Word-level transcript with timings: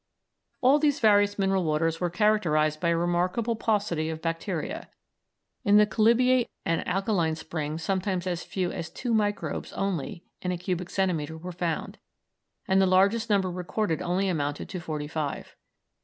All 0.61 0.79
these 0.79 0.99
various 0.99 1.37
mineral 1.37 1.63
waters 1.63 2.01
were 2.01 2.09
characterised 2.09 2.79
by 2.81 2.89
a 2.89 2.97
remarkable 2.97 3.55
paucity 3.55 4.09
of 4.09 4.19
bacteria; 4.19 4.89
in 5.63 5.77
the 5.77 5.85
chalybeate 5.85 6.49
and 6.65 6.81
alkaline 6.87 7.35
springs 7.35 7.83
sometimes 7.83 8.25
as 8.25 8.41
few 8.43 8.71
as 8.71 8.89
two 8.89 9.13
microbes 9.13 9.71
only 9.73 10.23
in 10.41 10.51
a 10.51 10.57
cubic 10.57 10.89
centimetre 10.89 11.37
were 11.37 11.51
found, 11.51 11.99
and 12.67 12.81
the 12.81 12.87
largest 12.87 13.29
number 13.29 13.51
recorded 13.51 14.01
only 14.01 14.27
amounted 14.27 14.67
to 14.69 14.79
forty 14.79 15.07
five. 15.07 15.55